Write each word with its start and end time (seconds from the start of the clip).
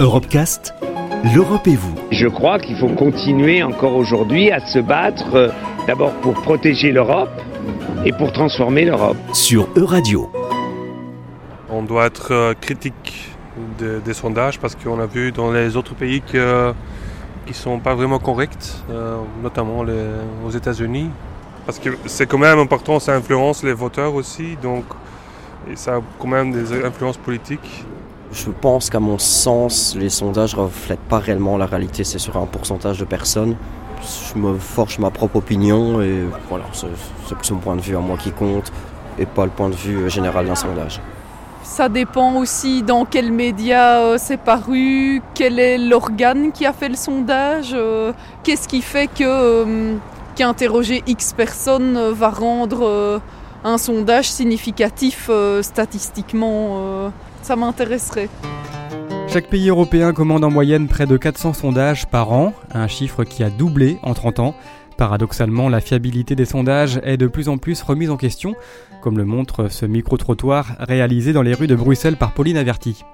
Europecast, 0.00 0.74
l'Europe 1.34 1.66
et 1.66 1.74
vous. 1.74 1.94
Je 2.12 2.28
crois 2.28 2.58
qu'il 2.60 2.76
faut 2.76 2.88
continuer 2.88 3.62
encore 3.64 3.96
aujourd'hui 3.96 4.50
à 4.52 4.60
se 4.64 4.78
battre 4.78 5.34
euh, 5.34 5.48
d'abord 5.88 6.12
pour 6.20 6.34
protéger 6.34 6.92
l'Europe 6.92 7.30
et 8.04 8.12
pour 8.12 8.32
transformer 8.32 8.84
l'Europe. 8.84 9.16
Sur 9.32 9.68
Euradio. 9.76 10.30
On 11.68 11.82
doit 11.82 12.06
être 12.06 12.28
euh, 12.32 12.54
critique 12.60 13.32
de- 13.80 13.98
des 14.04 14.14
sondages 14.14 14.60
parce 14.60 14.76
qu'on 14.76 15.00
a 15.00 15.06
vu 15.06 15.32
dans 15.32 15.50
les 15.50 15.76
autres 15.76 15.94
pays 15.96 16.20
que, 16.22 16.72
qui 17.46 17.50
ne 17.52 17.56
sont 17.56 17.80
pas 17.80 17.96
vraiment 17.96 18.20
corrects, 18.20 18.74
euh, 18.90 19.16
notamment 19.42 19.82
les- 19.82 19.92
aux 20.46 20.50
États-Unis. 20.50 21.10
Parce 21.66 21.80
que 21.80 21.90
c'est 22.06 22.26
quand 22.26 22.38
même 22.38 22.60
important, 22.60 23.00
ça 23.00 23.14
influence 23.16 23.64
les 23.64 23.72
voteurs 23.72 24.14
aussi, 24.14 24.56
donc 24.62 24.84
et 25.68 25.74
ça 25.74 25.96
a 25.96 26.00
quand 26.20 26.28
même 26.28 26.52
des 26.52 26.84
influences 26.84 27.16
politiques. 27.18 27.84
Je 28.32 28.50
pense 28.50 28.90
qu'à 28.90 29.00
mon 29.00 29.18
sens, 29.18 29.96
les 29.98 30.10
sondages 30.10 30.54
ne 30.54 30.62
reflètent 30.62 30.98
pas 31.08 31.18
réellement 31.18 31.56
la 31.56 31.66
réalité. 31.66 32.04
C'est 32.04 32.18
sur 32.18 32.36
un 32.36 32.46
pourcentage 32.46 32.98
de 32.98 33.04
personnes. 33.04 33.56
Je 34.02 34.38
me 34.38 34.58
forge 34.58 34.98
ma 34.98 35.10
propre 35.10 35.36
opinion 35.36 36.00
et 36.02 36.24
voilà, 36.48 36.64
c'est 36.72 37.34
plus 37.34 37.50
mon 37.52 37.58
point 37.58 37.76
de 37.76 37.80
vue 37.80 37.96
à 37.96 38.00
moi 38.00 38.16
qui 38.16 38.30
compte 38.30 38.70
et 39.18 39.26
pas 39.26 39.44
le 39.44 39.50
point 39.50 39.68
de 39.68 39.74
vue 39.74 40.08
général 40.08 40.46
d'un 40.46 40.54
sondage. 40.54 41.00
Ça 41.62 41.88
dépend 41.88 42.34
aussi 42.36 42.82
dans 42.82 43.04
quels 43.04 43.32
médias 43.32 43.98
euh, 43.98 44.16
c'est 44.18 44.38
paru, 44.38 45.22
quel 45.34 45.58
est 45.58 45.76
l'organe 45.76 46.50
qui 46.52 46.64
a 46.64 46.72
fait 46.72 46.88
le 46.88 46.96
sondage, 46.96 47.72
euh, 47.74 48.12
qu'est-ce 48.42 48.68
qui 48.68 48.80
fait 48.80 49.06
que 49.06 49.24
euh, 49.24 49.96
qu'interroger 50.34 51.02
X 51.06 51.34
personnes 51.34 51.98
va 52.12 52.30
rendre 52.30 53.20
un 53.64 53.78
sondage 53.78 54.30
significatif 54.30 55.28
euh, 55.30 55.62
statistiquement. 55.62 56.78
euh, 56.80 57.10
ça 57.42 57.56
m'intéresserait. 57.56 58.28
Chaque 59.28 59.48
pays 59.48 59.68
européen 59.68 60.12
commande 60.12 60.44
en 60.44 60.50
moyenne 60.50 60.88
près 60.88 61.06
de 61.06 61.16
400 61.16 61.52
sondages 61.52 62.06
par 62.06 62.32
an, 62.32 62.52
un 62.72 62.88
chiffre 62.88 63.24
qui 63.24 63.42
a 63.42 63.50
doublé 63.50 63.98
en 64.02 64.14
30 64.14 64.38
ans. 64.40 64.54
Paradoxalement, 64.98 65.68
la 65.68 65.80
fiabilité 65.80 66.34
des 66.34 66.44
sondages 66.44 67.00
est 67.04 67.16
de 67.16 67.28
plus 67.28 67.48
en 67.48 67.56
plus 67.56 67.82
remise 67.82 68.10
en 68.10 68.16
question, 68.16 68.56
comme 69.00 69.16
le 69.16 69.24
montre 69.24 69.70
ce 69.70 69.86
micro-trottoir 69.86 70.74
réalisé 70.80 71.32
dans 71.32 71.42
les 71.42 71.54
rues 71.54 71.68
de 71.68 71.76
Bruxelles 71.76 72.16
par 72.16 72.34
Pauline 72.34 72.56
Averti. 72.56 73.04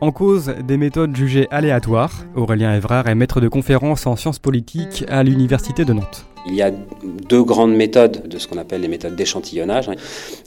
En 0.00 0.10
cause, 0.10 0.52
des 0.66 0.76
méthodes 0.76 1.14
jugées 1.14 1.46
aléatoires, 1.52 2.24
Aurélien 2.34 2.74
Evrard 2.74 3.06
est 3.06 3.14
maître 3.14 3.40
de 3.40 3.46
conférences 3.46 4.08
en 4.08 4.16
sciences 4.16 4.40
politiques 4.40 5.04
à 5.08 5.22
l'Université 5.22 5.84
de 5.84 5.92
Nantes. 5.92 6.26
Il 6.46 6.54
y 6.54 6.62
a 6.62 6.70
deux 6.70 7.44
grandes 7.44 7.74
méthodes 7.74 8.26
de 8.26 8.38
ce 8.38 8.48
qu'on 8.48 8.58
appelle 8.58 8.80
les 8.80 8.88
méthodes 8.88 9.14
d'échantillonnage. 9.14 9.90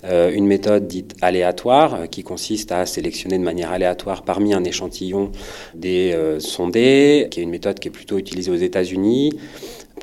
Euh, 0.03 0.31
une 0.34 0.47
méthode 0.47 0.88
dite 0.88 1.16
aléatoire, 1.22 1.94
euh, 1.94 2.06
qui 2.08 2.23
consiste 2.23 2.72
à 2.72 2.86
sélectionner 2.86 3.38
de 3.38 3.44
manière 3.44 3.72
aléatoire 3.72 4.23
parmi 4.23 4.53
un 4.53 4.64
échantillon 4.64 5.31
des 5.75 6.12
euh, 6.14 6.39
sondés, 6.39 7.28
qui 7.30 7.39
est 7.39 7.44
une 7.44 7.52
méthode 7.52 7.80
qui 7.80 7.89
est 7.89 7.92
plutôt 7.92 8.17
utilisée 8.17 8.52
aux 8.52 8.56
États-Unis, 8.56 9.34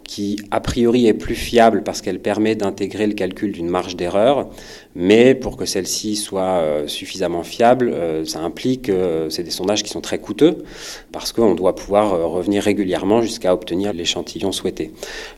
qui 0.05 0.41
a 0.51 0.61
priori 0.61 1.07
est 1.07 1.15
plus 1.15 1.35
fiable 1.35 1.83
parce 1.83 2.01
qu'elle 2.01 2.21
permet 2.21 2.55
d'intégrer 2.55 3.07
le 3.07 3.15
calcul 3.15 3.53
d'une 3.53 3.69
marge 3.69 3.97
d'erreur, 3.97 4.49
mais 4.95 5.35
pour 5.35 5.57
que 5.57 5.65
celle-ci 5.65 6.17
soit 6.17 6.43
euh, 6.43 6.89
suffisamment 6.89 7.45
fiable, 7.45 7.91
euh, 7.93 8.25
ça 8.25 8.41
implique 8.41 8.83
que 8.83 8.93
euh, 8.93 9.31
c'est 9.31 9.43
des 9.43 9.51
sondages 9.51 9.83
qui 9.83 9.91
sont 9.91 10.01
très 10.01 10.19
coûteux 10.19 10.65
parce 11.13 11.33
qu'on 11.33 11.55
doit 11.55 11.75
pouvoir 11.75 12.15
euh, 12.15 12.27
revenir 12.27 12.63
régulièrement 12.63 13.23
jusqu'à 13.23 13.55
obtenir 13.55 13.93
l'échantillon 13.93 14.51
souhaité. 14.53 14.93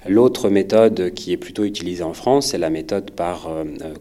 L'autre 0.09 0.49
méthode 0.49 1.13
qui 1.15 1.33
est 1.33 1.37
plutôt 1.37 1.65
utilisée 1.65 2.03
en 2.03 2.15
France, 2.15 2.49
c'est 2.49 2.59
la 2.59 2.71
méthode 2.71 3.11
par 3.11 3.51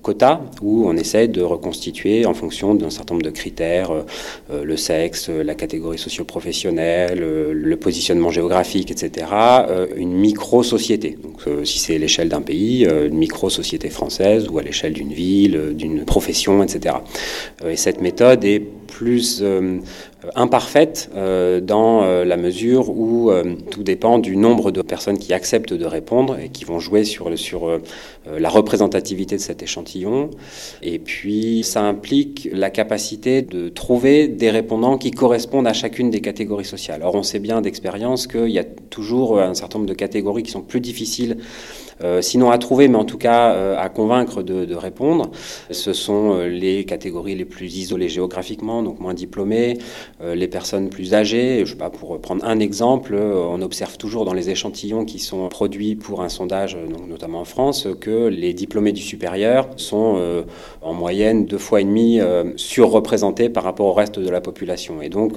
quota, 0.01 0.41
où 0.61 0.87
on 0.87 0.95
essaie 0.95 1.27
de 1.27 1.41
reconstituer 1.41 2.25
en 2.25 2.33
fonction 2.33 2.75
d'un 2.75 2.89
certain 2.89 3.15
nombre 3.15 3.25
de 3.25 3.29
critères, 3.29 3.91
le 4.51 4.77
sexe, 4.77 5.29
la 5.29 5.55
catégorie 5.55 5.97
socio-professionnelle, 5.97 7.19
le 7.19 7.75
positionnement 7.77 8.29
géographique, 8.29 8.91
etc., 8.91 9.27
une 9.95 10.13
micro-société. 10.49 11.15
Donc, 11.21 11.41
euh, 11.45 11.63
si 11.63 11.77
c'est 11.77 11.99
l'échelle 11.99 12.27
d'un 12.27 12.41
pays, 12.41 12.85
euh, 12.85 13.07
une 13.07 13.17
micro-société 13.17 13.91
française, 13.91 14.47
ou 14.49 14.57
à 14.57 14.63
l'échelle 14.63 14.93
d'une 14.93 15.13
ville, 15.13 15.55
euh, 15.55 15.73
d'une 15.73 16.05
profession, 16.05 16.63
etc. 16.63 16.95
Et 17.67 17.75
cette 17.75 18.01
méthode 18.01 18.43
est 18.45 18.63
plus 18.87 19.43
imparfaite 20.35 21.09
dans 21.15 22.01
la 22.25 22.37
mesure 22.37 22.89
où 22.89 23.31
tout 23.69 23.83
dépend 23.83 24.17
du 24.17 24.35
nombre 24.35 24.71
de 24.71 24.81
personnes 24.81 25.17
qui 25.17 25.31
acceptent 25.31 25.73
de 25.73 25.85
répondre 25.85 26.37
et 26.37 26.49
qui 26.49 26.65
vont 26.65 26.79
jouer 26.79 27.03
sur, 27.05 27.37
sur 27.37 27.79
la 28.25 28.49
représentativité 28.49 29.35
de 29.35 29.41
cet 29.41 29.63
échantillon. 29.63 30.31
Et 30.81 30.99
puis, 30.99 31.63
ça 31.63 31.83
implique 31.83 32.49
la 32.51 32.71
capacité 32.71 33.41
de 33.41 33.69
trouver 33.69 34.27
des 34.27 34.49
répondants 34.49 34.97
qui 34.97 35.11
correspondent 35.11 35.67
à 35.67 35.73
chacune 35.73 36.09
des 36.09 36.21
catégories 36.21 36.65
sociales. 36.65 37.01
Or, 37.03 37.15
on 37.15 37.23
sait 37.23 37.39
bien 37.39 37.61
d'expérience 37.61 38.27
qu'il 38.27 38.49
y 38.49 38.59
a 38.59 38.65
toujours 38.65 39.39
un 39.39 39.53
certain 39.53 39.77
nombre 39.79 39.89
de 39.89 39.95
catégories 39.95 40.28
qui 40.37 40.51
sont 40.51 40.61
plus 40.61 40.81
difficiles 40.81 41.37
euh, 42.01 42.21
sinon 42.21 42.49
à 42.49 42.57
trouver, 42.57 42.87
mais 42.87 42.97
en 42.97 43.03
tout 43.03 43.17
cas 43.17 43.51
euh, 43.53 43.77
à 43.77 43.89
convaincre 43.89 44.41
de, 44.41 44.75
répondre. 44.75 45.31
Ce 45.71 45.91
sont 45.91 46.33
euh, 46.33 46.47
les 46.47 46.85
catégories 46.85 47.35
les 47.35 47.43
plus 47.43 47.75
isolées 47.75 48.07
géographiquement, 48.07 48.81
donc 48.81 48.99
moins 48.99 49.13
diplômées, 49.13 49.77
les 50.21 50.47
personnes 50.47 50.89
plus 50.89 51.13
âgées. 51.13 51.63
Je 51.65 51.71
sais 51.71 51.77
pas, 51.77 51.89
pour 51.89 52.19
prendre 52.21 52.45
un 52.45 52.59
exemple, 52.59 53.15
on 53.15 53.61
observe 53.61 53.97
toujours 53.97 54.25
dans 54.25 54.33
les 54.33 54.49
échantillons 54.49 55.05
qui 55.05 55.19
sont 55.19 55.47
produits 55.49 55.95
pour 55.95 56.21
un 56.21 56.29
sondage, 56.29 56.77
notamment 57.07 57.41
en 57.41 57.45
France, 57.45 57.87
que 57.99 58.27
les 58.27 58.53
diplômés 58.53 58.91
du 58.91 59.01
supérieur 59.01 59.67
sont 59.75 60.43
en 60.81 60.93
moyenne 60.93 61.45
deux 61.45 61.57
fois 61.57 61.81
et 61.81 61.83
demi 61.83 62.19
surreprésentés 62.55 63.49
par 63.49 63.63
rapport 63.63 63.87
au 63.87 63.93
reste 63.93 64.19
de 64.19 64.29
la 64.29 64.41
population. 64.41 65.01
Et 65.01 65.09
donc, 65.09 65.33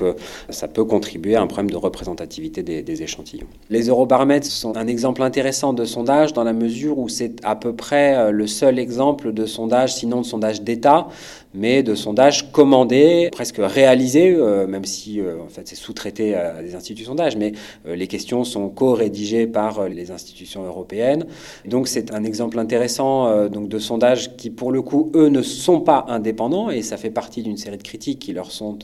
ça 0.50 0.68
peut 0.68 0.84
contribuer 0.84 1.36
à 1.36 1.42
un 1.42 1.46
problème 1.46 1.70
de 1.70 1.76
représentativité 1.76 2.62
des, 2.62 2.82
des 2.82 3.02
échantillons. 3.02 3.48
Les 3.70 3.88
eurobaromètres 3.88 4.46
sont 4.46 4.76
un 4.82 4.88
exemple 4.88 5.22
intéressant 5.22 5.72
de 5.72 5.84
sondage 5.84 6.32
dans 6.32 6.42
la 6.42 6.52
mesure 6.52 6.98
où 6.98 7.08
c'est 7.08 7.36
à 7.44 7.54
peu 7.54 7.72
près 7.72 8.16
euh, 8.16 8.30
le 8.32 8.48
seul 8.48 8.80
exemple 8.80 9.32
de 9.32 9.46
sondage, 9.46 9.94
sinon 9.94 10.22
de 10.22 10.26
sondage 10.26 10.62
d'État, 10.62 11.06
mais 11.54 11.82
de 11.82 11.94
sondage 11.94 12.50
commandé, 12.52 13.28
presque 13.32 13.58
réalisé, 13.58 14.34
euh, 14.34 14.66
même 14.66 14.84
si 14.84 15.20
euh, 15.20 15.40
en 15.44 15.48
fait 15.48 15.68
c'est 15.68 15.76
sous-traité 15.76 16.34
à 16.34 16.62
des 16.62 16.74
instituts 16.74 17.02
de 17.02 17.06
sondage, 17.06 17.36
mais 17.36 17.52
euh, 17.86 17.94
les 17.94 18.06
questions 18.06 18.44
sont 18.44 18.68
co-rédigées 18.68 19.46
par 19.46 19.88
les 19.88 20.10
institutions 20.10 20.64
européennes. 20.64 21.26
Donc 21.66 21.88
c'est 21.88 22.12
un 22.12 22.24
exemple 22.24 22.58
intéressant 22.58 23.48
donc 23.48 23.68
de 23.68 23.78
sondage 23.78 24.36
qui 24.36 24.50
pour 24.50 24.72
le 24.72 24.82
coup 24.82 25.10
eux 25.14 25.28
ne 25.28 25.42
sont 25.42 25.80
pas 25.80 26.06
indépendants 26.08 26.70
et 26.70 26.82
ça 26.82 26.96
fait 26.96 27.10
partie 27.10 27.42
d'une 27.42 27.56
série 27.56 27.78
de 27.78 27.82
critiques 27.82 28.18
qui 28.18 28.32
leur 28.32 28.50
sont 28.50 28.78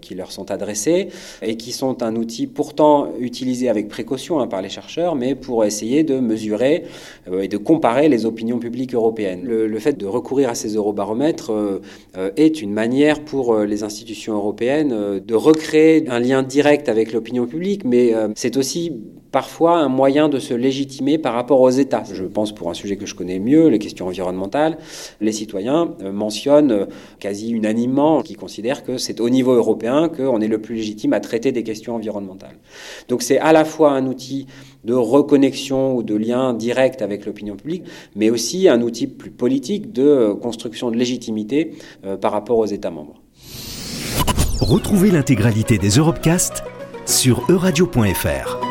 qui 0.00 0.14
leur 0.14 0.32
sont 0.32 0.50
adressées 0.50 1.08
et 1.42 1.56
qui 1.56 1.72
sont 1.72 2.02
un 2.02 2.16
outil 2.16 2.46
pourtant 2.46 3.08
utilisé 3.18 3.68
avec 3.68 3.88
précaution 3.88 4.40
hein, 4.40 4.46
par 4.46 4.62
les 4.62 4.68
chercheurs, 4.68 5.14
mais 5.14 5.34
pour 5.34 5.64
essayer 5.64 6.02
de 6.02 6.18
mesurer 6.18 6.84
et 7.30 7.48
de 7.48 7.56
comparer 7.56 8.08
les 8.08 8.26
opinions 8.26 8.58
publiques 8.58 8.94
européennes. 8.94 9.42
Le, 9.44 9.78
fait 9.78 9.98
de 9.98 10.06
recourir 10.06 10.50
à 10.50 10.54
ces 10.54 10.74
eurobaromètres 10.74 11.50
est 12.36 12.62
une 12.62 12.72
manière 12.72 13.20
pour 13.24 13.54
euh, 13.54 13.66
les 13.66 13.82
institutions 13.82 14.34
européennes 14.34 14.92
euh, 14.92 15.20
de 15.20 15.34
recréer 15.34 16.08
un 16.08 16.20
lien 16.20 16.42
direct 16.42 16.88
avec 16.88 17.12
l'opinion 17.12 17.46
publique, 17.46 17.84
mais 17.84 18.14
euh, 18.14 18.28
c'est 18.34 18.56
aussi 18.56 18.92
parfois 19.32 19.78
un 19.78 19.88
moyen 19.88 20.28
de 20.28 20.38
se 20.38 20.54
légitimer 20.54 21.18
par 21.18 21.34
rapport 21.34 21.60
aux 21.60 21.70
États. 21.70 22.04
Je 22.12 22.24
pense 22.24 22.54
pour 22.54 22.70
un 22.70 22.74
sujet 22.74 22.96
que 22.96 23.06
je 23.06 23.14
connais 23.14 23.38
mieux, 23.38 23.68
les 23.68 23.78
questions 23.78 24.06
environnementales, 24.06 24.78
les 25.20 25.32
citoyens 25.32 25.94
euh, 26.02 26.12
mentionnent 26.12 26.72
euh, 26.72 26.86
quasi 27.18 27.50
unanimement 27.50 28.22
qu'ils 28.22 28.36
considèrent 28.36 28.84
que 28.84 28.98
c'est 28.98 29.20
au 29.20 29.30
niveau 29.30 29.52
européen 29.52 30.08
qu'on 30.08 30.40
est 30.40 30.48
le 30.48 30.60
plus 30.60 30.76
légitime 30.76 31.12
à 31.12 31.20
traiter 31.20 31.52
des 31.52 31.62
questions 31.62 31.94
environnementales. 31.94 32.56
Donc 33.08 33.22
c'est 33.22 33.38
à 33.38 33.52
la 33.52 33.64
fois 33.64 33.92
un 33.92 34.06
outil 34.06 34.46
de 34.84 34.94
reconnexion 34.94 35.96
ou 35.96 36.02
de 36.02 36.14
lien 36.14 36.54
direct 36.54 37.02
avec 37.02 37.26
l'opinion 37.26 37.56
publique, 37.56 37.84
mais 38.14 38.30
aussi 38.30 38.68
un 38.68 38.80
outil 38.82 39.06
plus 39.06 39.30
politique 39.30 39.92
de 39.92 40.02
euh, 40.02 40.34
construction 40.34 40.90
de 40.90 40.96
légitimité 40.96 41.72
par 42.20 42.32
rapport 42.32 42.58
aux 42.58 42.66
États 42.66 42.90
membres. 42.90 43.14
Retrouvez 44.60 45.10
l'intégralité 45.10 45.78
des 45.78 45.90
Europecast 45.90 46.62
sur 47.06 47.44
euradio.fr. 47.48 48.65